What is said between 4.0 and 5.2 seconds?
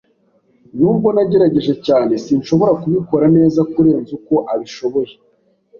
uko abishoboye.